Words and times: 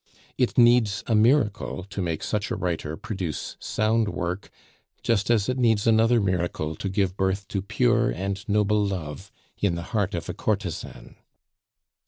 It 0.35 0.57
needs 0.57 1.03
a 1.05 1.13
miracle 1.13 1.83
to 1.87 2.01
make 2.01 2.23
such 2.23 2.49
a 2.49 2.55
writer 2.55 2.97
produce 2.97 3.55
sound 3.59 4.07
work, 4.09 4.49
just 5.03 5.29
as 5.29 5.47
it 5.47 5.59
needs 5.59 5.85
another 5.85 6.19
miracle 6.19 6.73
to 6.77 6.89
give 6.89 7.15
birth 7.15 7.47
to 7.49 7.61
pure 7.61 8.09
and 8.09 8.43
noble 8.49 8.83
love 8.83 9.31
in 9.59 9.75
the 9.75 9.83
heart 9.93 10.15
of 10.15 10.27
a 10.27 10.33
courtesan. 10.33 11.17